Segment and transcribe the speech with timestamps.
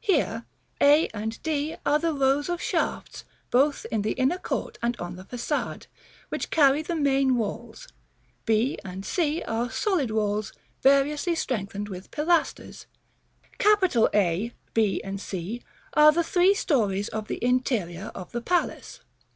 [0.00, 0.46] Here
[0.80, 5.14] a and d are the rows of shafts, both in the inner court and on
[5.14, 5.86] the Façade,
[6.28, 7.86] which carry the main walls;
[8.46, 10.52] b, c are solid walls
[10.82, 12.86] variously strengthened with pilasters.
[14.12, 15.62] A, B, C
[15.94, 19.02] are the three stories of the interior of the palace.